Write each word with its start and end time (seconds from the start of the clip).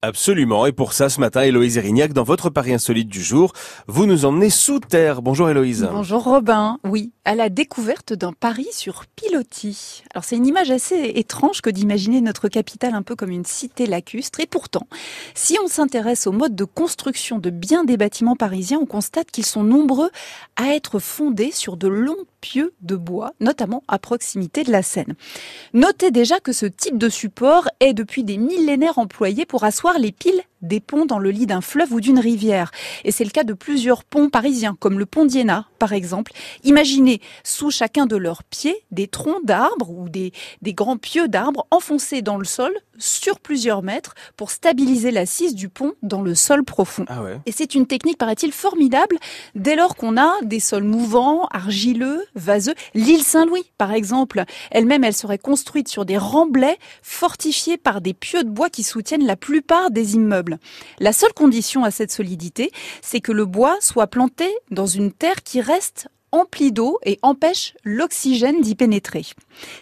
Absolument. 0.00 0.64
Et 0.64 0.70
pour 0.70 0.92
ça, 0.92 1.08
ce 1.08 1.18
matin, 1.18 1.42
Héloïse 1.42 1.76
Erignac, 1.76 2.12
dans 2.12 2.22
votre 2.22 2.50
Paris 2.50 2.72
Insolite 2.72 3.08
du 3.08 3.20
jour, 3.20 3.52
vous 3.88 4.06
nous 4.06 4.26
emmenez 4.26 4.48
sous 4.48 4.78
terre. 4.78 5.22
Bonjour 5.22 5.50
Héloïse. 5.50 5.88
Bonjour 5.90 6.22
Robin. 6.22 6.78
Oui, 6.84 7.10
à 7.24 7.34
la 7.34 7.48
découverte 7.48 8.12
d'un 8.12 8.32
Paris 8.32 8.68
sur 8.70 9.06
pilotis. 9.16 10.04
Alors 10.14 10.22
c'est 10.22 10.36
une 10.36 10.46
image 10.46 10.70
assez 10.70 11.14
étrange 11.16 11.62
que 11.62 11.70
d'imaginer 11.70 12.20
notre 12.20 12.46
capitale 12.46 12.94
un 12.94 13.02
peu 13.02 13.16
comme 13.16 13.32
une 13.32 13.44
cité 13.44 13.86
lacustre. 13.86 14.38
Et 14.38 14.46
pourtant, 14.46 14.86
si 15.34 15.56
on 15.64 15.66
s'intéresse 15.66 16.28
au 16.28 16.32
mode 16.32 16.54
de 16.54 16.62
construction 16.64 17.40
de 17.40 17.50
bien 17.50 17.82
des 17.82 17.96
bâtiments 17.96 18.36
parisiens, 18.36 18.78
on 18.80 18.86
constate 18.86 19.32
qu'ils 19.32 19.46
sont 19.46 19.64
nombreux 19.64 20.10
à 20.54 20.74
être 20.74 21.00
fondés 21.00 21.50
sur 21.50 21.76
de 21.76 21.88
longs 21.88 22.14
pieux 22.40 22.74
de 22.82 22.96
bois, 22.96 23.32
notamment 23.40 23.82
à 23.88 23.98
proximité 23.98 24.64
de 24.64 24.72
la 24.72 24.82
Seine. 24.82 25.14
Notez 25.74 26.10
déjà 26.10 26.40
que 26.40 26.52
ce 26.52 26.66
type 26.66 26.98
de 26.98 27.08
support 27.08 27.68
est 27.80 27.94
depuis 27.94 28.24
des 28.24 28.38
millénaires 28.38 28.98
employé 28.98 29.46
pour 29.46 29.64
asseoir 29.64 29.98
les 29.98 30.12
piles 30.12 30.42
des 30.62 30.80
ponts 30.80 31.06
dans 31.06 31.18
le 31.18 31.30
lit 31.30 31.46
d'un 31.46 31.60
fleuve 31.60 31.92
ou 31.92 32.00
d'une 32.00 32.18
rivière. 32.18 32.70
Et 33.04 33.12
c'est 33.12 33.24
le 33.24 33.30
cas 33.30 33.44
de 33.44 33.52
plusieurs 33.52 34.04
ponts 34.04 34.28
parisiens, 34.28 34.76
comme 34.78 34.98
le 34.98 35.06
pont 35.06 35.24
d'Iéna, 35.24 35.66
par 35.78 35.92
exemple. 35.92 36.32
Imaginez 36.64 37.20
sous 37.44 37.70
chacun 37.70 38.06
de 38.06 38.16
leurs 38.16 38.44
pieds 38.44 38.84
des 38.90 39.08
troncs 39.08 39.44
d'arbres 39.44 39.90
ou 39.90 40.08
des, 40.08 40.32
des 40.62 40.74
grands 40.74 40.96
pieux 40.96 41.28
d'arbres 41.28 41.66
enfoncés 41.70 42.22
dans 42.22 42.36
le 42.36 42.44
sol 42.44 42.72
sur 42.98 43.38
plusieurs 43.38 43.82
mètres 43.82 44.14
pour 44.36 44.50
stabiliser 44.50 45.10
l'assise 45.10 45.54
du 45.54 45.68
pont 45.68 45.92
dans 46.02 46.22
le 46.22 46.34
sol 46.34 46.64
profond. 46.64 47.04
Ah 47.08 47.22
ouais. 47.22 47.38
Et 47.46 47.52
c'est 47.52 47.74
une 47.74 47.86
technique, 47.86 48.18
paraît-il, 48.18 48.52
formidable 48.52 49.16
dès 49.54 49.76
lors 49.76 49.96
qu'on 49.96 50.16
a 50.16 50.32
des 50.42 50.60
sols 50.60 50.82
mouvants, 50.82 51.46
argileux, 51.52 52.24
vaseux. 52.34 52.74
L'île 52.94 53.22
Saint-Louis, 53.22 53.70
par 53.78 53.92
exemple, 53.92 54.44
elle-même, 54.70 55.04
elle 55.04 55.14
serait 55.14 55.38
construite 55.38 55.88
sur 55.88 56.04
des 56.04 56.18
remblais 56.18 56.78
fortifiés 57.02 57.76
par 57.76 58.00
des 58.00 58.14
pieux 58.14 58.42
de 58.42 58.50
bois 58.50 58.70
qui 58.70 58.82
soutiennent 58.82 59.26
la 59.26 59.36
plupart 59.36 59.90
des 59.90 60.14
immeubles. 60.14 60.47
La 60.98 61.12
seule 61.12 61.32
condition 61.32 61.84
à 61.84 61.90
cette 61.90 62.12
solidité, 62.12 62.70
c'est 63.02 63.20
que 63.20 63.32
le 63.32 63.44
bois 63.44 63.76
soit 63.80 64.06
planté 64.06 64.48
dans 64.70 64.86
une 64.86 65.12
terre 65.12 65.42
qui 65.42 65.60
reste 65.60 66.08
emplie 66.32 66.72
d'eau 66.72 66.98
et 67.04 67.18
empêche 67.22 67.74
l'oxygène 67.84 68.60
d'y 68.60 68.74
pénétrer. 68.74 69.24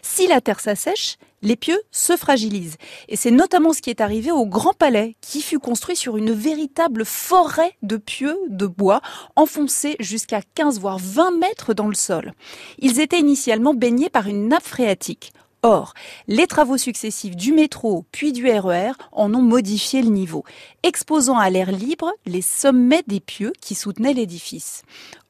Si 0.03 0.27
la 0.27 0.41
terre 0.41 0.61
s'assèche, 0.61 1.17
les 1.42 1.56
pieux 1.56 1.81
se 1.91 2.17
fragilisent. 2.17 2.77
Et 3.09 3.17
c'est 3.17 3.31
notamment 3.31 3.72
ce 3.72 3.83
qui 3.83 3.91
est 3.91 4.00
arrivé 4.00 4.31
au 4.31 4.47
Grand 4.47 4.72
Palais, 4.72 5.17
qui 5.20 5.42
fut 5.42 5.59
construit 5.59 5.97
sur 5.97 6.17
une 6.17 6.33
véritable 6.33 7.05
forêt 7.05 7.77
de 7.83 7.97
pieux 7.97 8.37
de 8.48 8.67
bois, 8.67 9.00
enfoncés 9.37 9.97
jusqu'à 10.00 10.41
15 10.55 10.81
voire 10.81 10.98
20 10.98 11.39
mètres 11.39 11.75
dans 11.75 11.89
le 11.89 11.94
sol. 11.94 12.33
Ils 12.78 13.00
étaient 13.00 13.20
initialement 13.20 13.75
baignés 13.75 14.11
par 14.11 14.27
une 14.27 14.48
nappe 14.48 14.67
phréatique. 14.67 15.33
Or, 15.62 15.95
les 16.29 16.47
travaux 16.47 16.77
successifs 16.77 17.35
du 17.35 17.53
métro 17.53 18.05
puis 18.12 18.33
du 18.33 18.49
RER 18.49 18.93
en 19.12 19.35
ont 19.35 19.43
modifié 19.43 20.03
le 20.03 20.11
niveau, 20.11 20.45
exposant 20.83 21.39
à 21.39 21.51
l'air 21.51 21.73
libre 21.73 22.12
les 22.25 22.43
sommets 22.43 23.03
des 23.07 23.21
pieux 23.21 23.53
qui 23.61 23.75
soutenaient 23.75 24.15
l'édifice. 24.15 24.83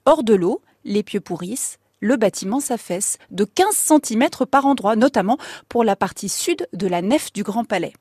Hors 0.04 0.22
de 0.22 0.34
l'eau, 0.34 0.60
les 0.84 1.02
pieux 1.02 1.20
pourrissent, 1.20 1.78
le 2.00 2.16
bâtiment 2.16 2.60
s'affaisse 2.60 3.18
de 3.30 3.44
15 3.44 3.74
cm 3.74 4.28
par 4.50 4.66
endroit, 4.66 4.96
notamment 4.96 5.38
pour 5.68 5.84
la 5.84 5.96
partie 5.96 6.28
sud 6.28 6.68
de 6.72 6.86
la 6.86 7.02
nef 7.02 7.32
du 7.32 7.42
Grand 7.42 7.64
Palais. 7.64 7.94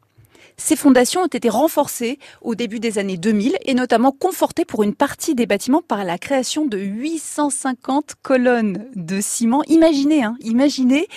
Ces 0.57 0.75
fondations 0.75 1.21
ont 1.21 1.27
été 1.27 1.49
renforcées 1.49 2.19
au 2.41 2.55
début 2.55 2.79
des 2.79 2.97
années 2.97 3.17
2000 3.17 3.57
et 3.65 3.73
notamment 3.73 4.11
confortées 4.11 4.65
pour 4.65 4.83
une 4.83 4.95
partie 4.95 5.35
des 5.35 5.45
bâtiments 5.45 5.81
par 5.81 6.03
la 6.03 6.17
création 6.17 6.65
de 6.65 6.77
850 6.77 8.15
colonnes 8.21 8.85
de 8.95 9.21
ciment. 9.21 9.63
Imaginez, 9.67 10.23
hein, 10.23 10.37
imaginez 10.41 11.07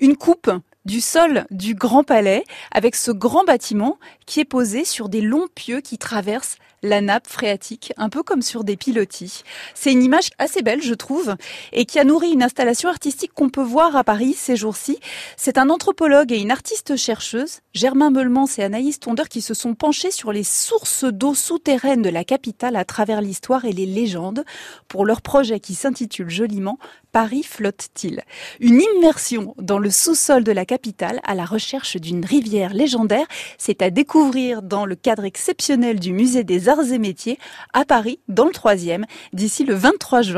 une 0.00 0.16
coupe 0.16 0.50
du 0.86 1.00
sol 1.00 1.46
du 1.50 1.74
Grand 1.74 2.04
Palais 2.04 2.44
avec 2.70 2.94
ce 2.94 3.10
grand 3.10 3.44
bâtiment 3.44 3.98
qui 4.24 4.40
est 4.40 4.44
posé 4.44 4.84
sur 4.84 5.08
des 5.08 5.20
longs 5.20 5.48
pieux 5.54 5.80
qui 5.80 5.98
traversent 5.98 6.56
la 6.82 7.00
nappe 7.00 7.26
phréatique, 7.26 7.92
un 7.96 8.08
peu 8.08 8.22
comme 8.22 8.42
sur 8.42 8.62
des 8.62 8.76
pilotis. 8.76 9.42
C'est 9.74 9.92
une 9.92 10.02
image 10.02 10.30
assez 10.38 10.62
belle, 10.62 10.82
je 10.82 10.94
trouve, 10.94 11.34
et 11.72 11.84
qui 11.84 11.98
a 11.98 12.04
nourri 12.04 12.30
une 12.30 12.42
installation 12.42 12.88
artistique 12.88 13.32
qu'on 13.34 13.48
peut 13.48 13.62
voir 13.62 13.96
à 13.96 14.04
Paris 14.04 14.34
ces 14.34 14.56
jours-ci. 14.56 14.98
C'est 15.36 15.58
un 15.58 15.70
anthropologue 15.70 16.32
et 16.32 16.38
une 16.38 16.50
artiste 16.50 16.96
chercheuse, 16.96 17.60
Germain 17.72 18.10
Meulemans 18.10 18.46
et 18.58 18.62
Anaïs 18.62 19.00
Tondeur, 19.00 19.28
qui 19.28 19.40
se 19.40 19.54
sont 19.54 19.74
penchés 19.74 20.10
sur 20.10 20.32
les 20.32 20.44
sources 20.44 21.04
d'eau 21.04 21.34
souterraines 21.34 22.02
de 22.02 22.10
la 22.10 22.24
capitale 22.24 22.76
à 22.76 22.84
travers 22.84 23.20
l'histoire 23.20 23.64
et 23.64 23.72
les 23.72 23.86
légendes 23.86 24.44
pour 24.86 25.04
leur 25.04 25.22
projet 25.22 25.58
qui 25.58 25.74
s'intitule 25.74 26.30
joliment 26.30 26.78
Paris 27.10 27.42
flotte-t-il? 27.42 28.22
Une 28.60 28.82
immersion 28.98 29.54
dans 29.58 29.78
le 29.78 29.90
sous-sol 29.90 30.44
de 30.44 30.52
la 30.52 30.66
capitale 30.66 30.75
à 31.24 31.34
la 31.34 31.44
recherche 31.44 31.96
d'une 31.96 32.24
rivière 32.24 32.74
légendaire, 32.74 33.26
c'est 33.58 33.82
à 33.82 33.90
découvrir 33.90 34.62
dans 34.62 34.86
le 34.86 34.94
cadre 34.94 35.24
exceptionnel 35.24 35.98
du 35.98 36.12
musée 36.12 36.44
des 36.44 36.68
arts 36.68 36.92
et 36.92 36.98
métiers 36.98 37.38
à 37.72 37.84
Paris, 37.84 38.18
dans 38.28 38.46
le 38.46 38.52
troisième, 38.52 39.06
d'ici 39.32 39.64
le 39.64 39.74
23 39.74 40.22
juin. 40.22 40.34